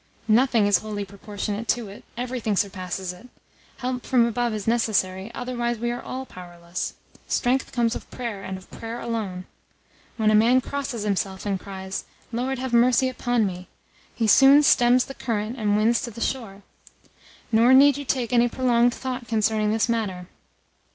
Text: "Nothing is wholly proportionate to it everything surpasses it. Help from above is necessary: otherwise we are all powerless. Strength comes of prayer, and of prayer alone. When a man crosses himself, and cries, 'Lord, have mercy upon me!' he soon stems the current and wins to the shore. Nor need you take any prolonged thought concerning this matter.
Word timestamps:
"Nothing 0.27 0.65
is 0.65 0.79
wholly 0.79 1.05
proportionate 1.05 1.67
to 1.67 1.87
it 1.89 2.03
everything 2.17 2.55
surpasses 2.57 3.13
it. 3.13 3.27
Help 3.77 4.03
from 4.03 4.25
above 4.25 4.51
is 4.51 4.65
necessary: 4.65 5.31
otherwise 5.35 5.77
we 5.77 5.91
are 5.91 6.01
all 6.01 6.25
powerless. 6.25 6.95
Strength 7.27 7.71
comes 7.71 7.95
of 7.95 8.09
prayer, 8.09 8.41
and 8.41 8.57
of 8.57 8.67
prayer 8.71 8.99
alone. 8.99 9.45
When 10.17 10.31
a 10.31 10.33
man 10.33 10.59
crosses 10.59 11.03
himself, 11.03 11.45
and 11.45 11.59
cries, 11.59 12.05
'Lord, 12.31 12.57
have 12.57 12.73
mercy 12.73 13.09
upon 13.09 13.45
me!' 13.45 13.67
he 14.15 14.25
soon 14.25 14.63
stems 14.63 15.05
the 15.05 15.13
current 15.13 15.59
and 15.59 15.77
wins 15.77 16.01
to 16.01 16.09
the 16.09 16.19
shore. 16.19 16.63
Nor 17.51 17.71
need 17.71 17.95
you 17.95 18.03
take 18.03 18.33
any 18.33 18.49
prolonged 18.49 18.95
thought 18.95 19.27
concerning 19.27 19.71
this 19.71 19.87
matter. 19.87 20.25